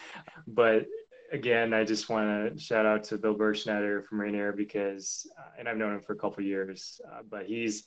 [0.46, 0.86] but
[1.32, 5.68] again, I just want to shout out to Bill Bergschneider from Rainier because, uh, and
[5.68, 7.84] I've known him for a couple years, uh, but he's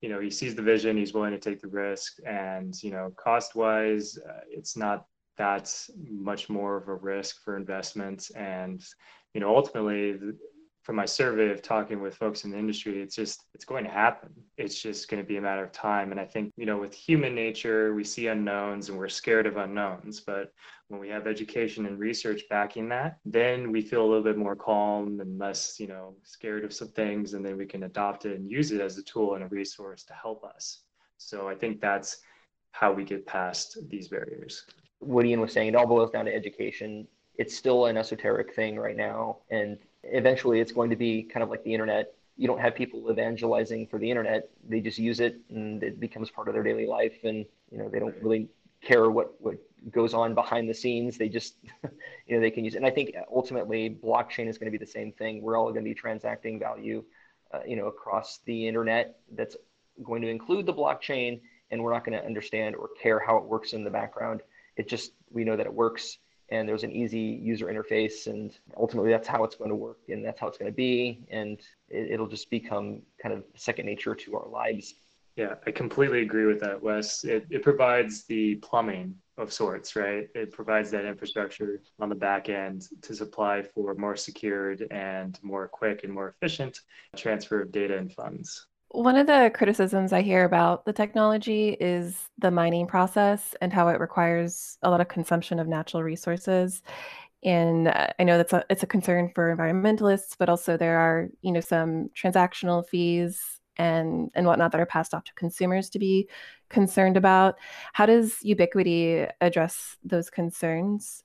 [0.00, 3.12] you know he sees the vision he's willing to take the risk and you know
[3.16, 5.04] cost wise uh, it's not
[5.40, 5.74] that
[6.06, 8.30] much more of a risk for investments.
[8.30, 8.84] And
[9.34, 10.18] you know ultimately
[10.82, 13.90] from my survey of talking with folks in the industry, it's just it's going to
[13.90, 14.30] happen.
[14.56, 16.10] It's just going to be a matter of time.
[16.10, 19.56] And I think you know with human nature, we see unknowns and we're scared of
[19.56, 20.20] unknowns.
[20.20, 20.52] But
[20.88, 24.56] when we have education and research backing that, then we feel a little bit more
[24.56, 28.38] calm and less you know scared of some things, and then we can adopt it
[28.38, 30.82] and use it as a tool and a resource to help us.
[31.18, 32.18] So I think that's
[32.72, 34.64] how we get past these barriers.
[35.00, 37.06] What Ian was saying, it all boils down to education
[37.40, 39.38] it's still an esoteric thing right now.
[39.50, 42.14] And eventually it's going to be kind of like the internet.
[42.36, 44.48] You don't have people evangelizing for the internet.
[44.68, 47.18] They just use it and it becomes part of their daily life.
[47.24, 48.48] And, you know, they don't really
[48.82, 49.56] care what, what
[49.90, 51.18] goes on behind the scenes.
[51.18, 51.56] They just,
[52.26, 52.78] you know, they can use it.
[52.78, 55.42] And I think ultimately blockchain is going to be the same thing.
[55.42, 57.04] We're all going to be transacting value,
[57.52, 59.18] uh, you know, across the internet.
[59.32, 59.56] That's
[60.02, 61.40] going to include the blockchain,
[61.70, 64.40] and we're not going to understand or care how it works in the background.
[64.76, 66.18] It just we know that it works,
[66.50, 70.24] and there's an easy user interface, and ultimately that's how it's going to work, and
[70.24, 74.14] that's how it's going to be, and it, it'll just become kind of second nature
[74.14, 74.94] to our lives.
[75.36, 77.24] Yeah, I completely agree with that, Wes.
[77.24, 80.28] It, it provides the plumbing of sorts, right?
[80.34, 85.68] It provides that infrastructure on the back end to supply for more secured and more
[85.68, 86.80] quick and more efficient
[87.16, 88.66] transfer of data and funds.
[88.92, 93.86] One of the criticisms I hear about the technology is the mining process and how
[93.86, 96.82] it requires a lot of consumption of natural resources.
[97.44, 101.28] And uh, I know that's a, it's a concern for environmentalists, but also there are
[101.40, 106.00] you know some transactional fees and and whatnot that are passed off to consumers to
[106.00, 106.28] be
[106.68, 107.54] concerned about.
[107.92, 111.22] How does Ubitquity address those concerns?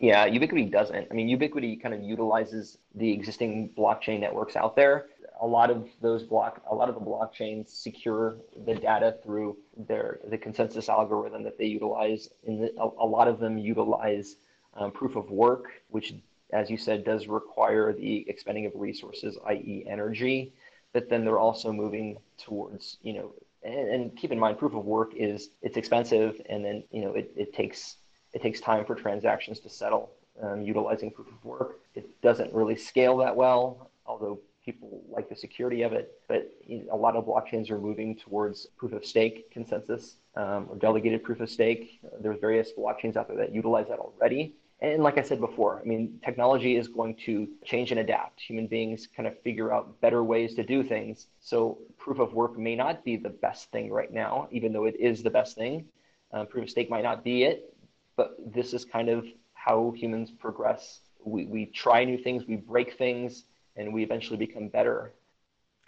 [0.00, 1.08] Yeah, Ubitquity doesn't.
[1.10, 5.06] I mean, Ubitquity kind of utilizes the existing blockchain networks out there.
[5.40, 10.20] A lot of those block, a lot of the blockchains secure the data through their
[10.28, 12.28] the consensus algorithm that they utilize.
[12.44, 14.36] In the, a, a lot of them utilize
[14.74, 16.14] um, proof of work, which,
[16.52, 20.52] as you said, does require the expending of resources, i.e., energy.
[20.92, 23.32] But then they're also moving towards, you know,
[23.64, 27.12] and, and keep in mind, proof of work is it's expensive, and then you know
[27.14, 27.96] it, it takes
[28.32, 30.10] it takes time for transactions to settle
[30.42, 31.80] um, utilizing proof of work.
[31.94, 36.20] It doesn't really scale that well, although people like the security of it.
[36.28, 36.52] But
[36.90, 41.40] a lot of blockchains are moving towards proof of stake consensus um, or delegated proof
[41.40, 42.00] of stake.
[42.20, 44.54] There's various blockchains out there that utilize that already.
[44.80, 48.40] And like I said before, I mean, technology is going to change and adapt.
[48.40, 51.28] Human beings kind of figure out better ways to do things.
[51.40, 54.96] So proof of work may not be the best thing right now, even though it
[54.98, 55.84] is the best thing.
[56.32, 57.76] Uh, proof of stake might not be it,
[58.16, 61.00] but this is kind of how humans progress.
[61.24, 63.44] We, we try new things, we break things,
[63.76, 65.12] and we eventually become better.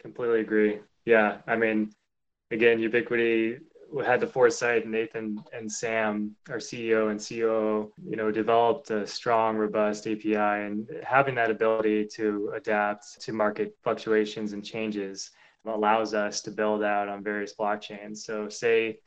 [0.01, 0.80] Completely agree.
[1.05, 1.39] Yeah.
[1.47, 1.93] I mean,
[2.51, 3.61] again, Ubitquity
[4.05, 9.57] had the foresight, Nathan and Sam, our CEO and COO, you know, developed a strong,
[9.57, 15.30] robust API and having that ability to adapt to market fluctuations and changes
[15.66, 18.18] allows us to build out on various blockchains.
[18.18, 18.99] So say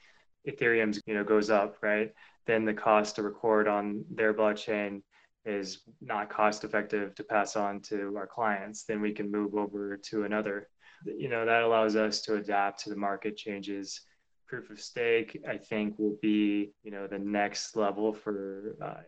[0.47, 2.13] Ethereum's, you know, goes up, right?
[2.47, 5.03] then the cost to record on their blockchain
[5.47, 9.97] is not cost effective to pass on to our clients, then we can move over
[9.97, 10.69] to another.
[11.05, 14.01] You know, that allows us to adapt to the market changes.
[14.47, 19.01] Proof of stake, I think, will be, you know, the next level for, uh,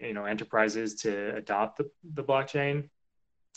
[0.00, 2.88] you know, enterprises to adopt the, the blockchain.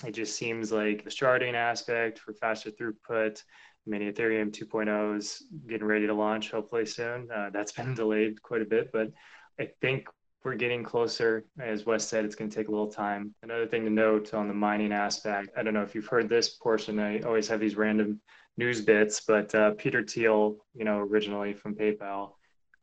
[0.05, 3.41] It just seems like the sharding aspect for faster throughput,
[3.85, 7.29] mean, Ethereum 2.0 is getting ready to launch hopefully soon.
[7.31, 9.11] Uh, that's been delayed quite a bit, but
[9.59, 10.07] I think
[10.43, 11.45] we're getting closer.
[11.59, 13.33] As Wes said, it's going to take a little time.
[13.43, 16.49] Another thing to note on the mining aspect, I don't know if you've heard this
[16.49, 16.99] portion.
[16.99, 18.19] I always have these random
[18.57, 22.31] news bits, but uh, Peter Thiel, you know, originally from PayPal,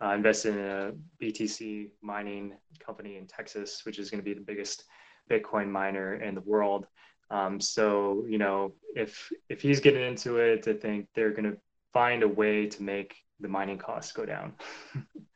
[0.02, 0.92] uh, invested in a
[1.22, 2.54] BTC mining
[2.84, 4.84] company in Texas, which is going to be the biggest
[5.30, 6.86] Bitcoin miner in the world.
[7.30, 11.58] Um, so you know, if if he's getting into it, I think they're going to
[11.92, 14.54] find a way to make the mining costs go down.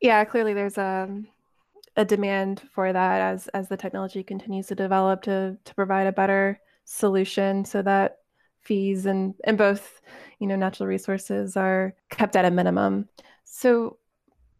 [0.00, 1.08] yeah, clearly there's a
[1.96, 6.12] a demand for that as as the technology continues to develop to to provide a
[6.12, 8.18] better solution so that
[8.60, 10.00] fees and and both
[10.38, 13.08] you know natural resources are kept at a minimum.
[13.44, 13.98] So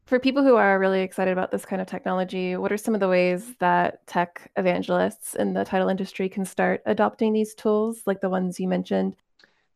[0.07, 3.01] for people who are really excited about this kind of technology, what are some of
[3.01, 8.21] the ways that tech evangelists in the title industry can start adopting these tools, like
[8.21, 9.17] the ones you mentioned?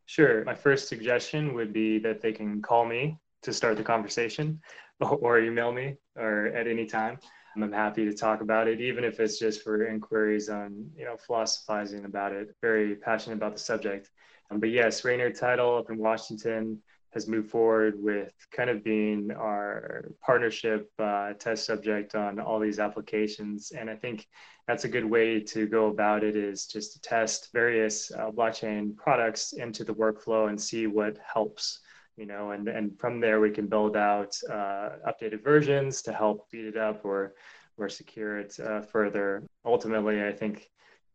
[0.06, 0.44] Sure.
[0.44, 4.60] My first suggestion would be that they can call me to start the conversation
[5.20, 7.18] or email me or at any time.
[7.56, 11.16] I'm happy to talk about it, even if it's just for inquiries on, you know,
[11.16, 12.54] philosophizing about it.
[12.62, 14.10] Very passionate about the subject.
[14.50, 16.80] Um, but yes, Rainier Title up in Washington
[17.12, 22.78] has moved forward with kind of being our partnership uh, test subject on all these
[22.78, 23.72] applications.
[23.72, 24.28] And I think
[24.68, 28.96] that's a good way to go about it is just to test various uh, blockchain
[28.96, 31.80] products into the workflow and see what helps.
[32.20, 36.46] You know, and, and from there we can build out uh, updated versions to help
[36.48, 37.32] speed it up or
[37.78, 39.42] or secure it uh, further.
[39.64, 40.68] Ultimately, I think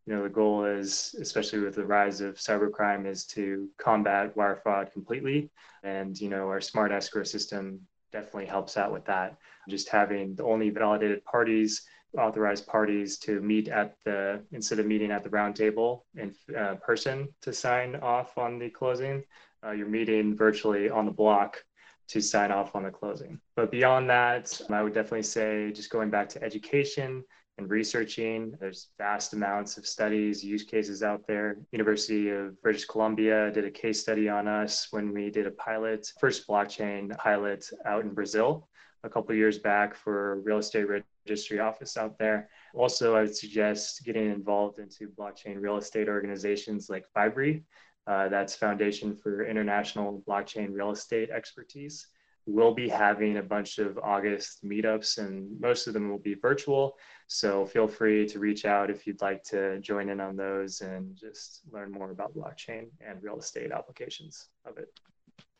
[0.04, 4.56] you know the goal is especially with the rise of cybercrime is to combat wire
[4.56, 5.48] fraud completely
[5.84, 7.80] and you know our smart escrow system
[8.12, 9.36] definitely helps out with that
[9.68, 11.86] just having the only validated parties
[12.18, 16.74] authorized parties to meet at the instead of meeting at the round table in uh,
[16.76, 19.22] person to sign off on the closing.
[19.66, 21.64] Uh, you're meeting virtually on the block
[22.08, 23.40] to sign off on the closing.
[23.56, 27.24] But beyond that, I would definitely say just going back to education
[27.58, 28.54] and researching.
[28.60, 31.56] There's vast amounts of studies, use cases out there.
[31.72, 36.06] University of British Columbia did a case study on us when we did a pilot,
[36.20, 38.68] first blockchain pilot out in Brazil
[39.06, 40.86] a couple years back for real estate
[41.26, 42.48] registry office out there.
[42.74, 47.62] Also, I would suggest getting involved into blockchain real estate organizations like FIBREE.
[48.06, 52.06] Uh, that's Foundation for International Blockchain Real Estate Expertise.
[52.48, 56.96] We'll be having a bunch of August meetups, and most of them will be virtual.
[57.26, 61.16] So feel free to reach out if you'd like to join in on those and
[61.16, 64.88] just learn more about blockchain and real estate applications of it.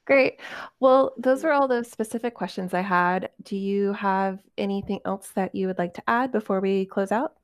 [0.06, 0.38] Great.
[0.78, 3.30] Well, those are all the specific questions I had.
[3.42, 7.34] Do you have anything else that you would like to add before we close out?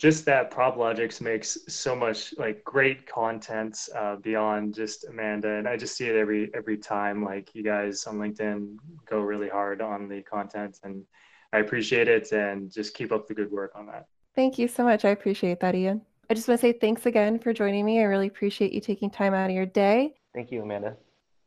[0.00, 5.76] Just that PropLogix makes so much like great content uh, beyond just Amanda, and I
[5.76, 7.22] just see it every every time.
[7.22, 8.76] Like you guys on LinkedIn
[9.08, 11.04] go really hard on the content, and
[11.52, 12.32] I appreciate it.
[12.32, 14.06] And just keep up the good work on that.
[14.34, 15.04] Thank you so much.
[15.04, 16.00] I appreciate that, Ian.
[16.30, 18.00] I just want to say thanks again for joining me.
[18.00, 20.14] I really appreciate you taking time out of your day.
[20.32, 20.96] Thank you, Amanda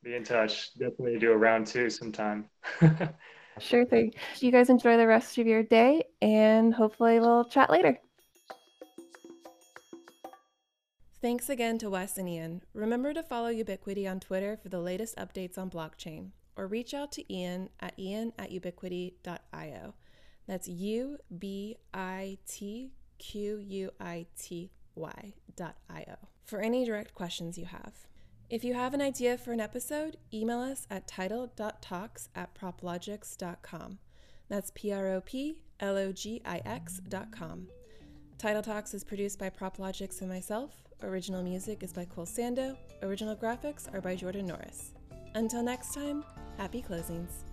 [0.03, 0.73] be in touch.
[0.77, 2.45] Definitely do a round two sometime.
[3.59, 4.13] sure thing.
[4.39, 7.97] You guys enjoy the rest of your day and hopefully we'll chat later.
[11.23, 12.63] Thanks again to Wes and Ian.
[12.73, 17.13] Remember to follow Ubitquity on Twitter for the latest updates on blockchain or reach out
[17.13, 19.93] to Ian at ian at ubitquity.io.
[20.47, 27.15] That's U B I T Q U I T Y dot I-O for any direct
[27.15, 27.93] questions you have.
[28.49, 33.99] If you have an idea for an episode, email us at title.talks at proplogix.com.
[34.49, 37.69] That's P R O P L O G I X.com.
[38.37, 40.83] Title Talks is produced by PropLogix and myself.
[41.03, 42.77] Original music is by Cole Sando.
[43.01, 44.93] Original graphics are by Jordan Norris.
[45.35, 46.23] Until next time,
[46.57, 47.43] happy closings.